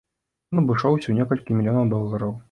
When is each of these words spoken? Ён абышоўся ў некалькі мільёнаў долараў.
Ён 0.53 0.61
абышоўся 0.61 1.01
ў 1.09 1.13
некалькі 1.19 1.57
мільёнаў 1.57 1.85
долараў. 1.93 2.33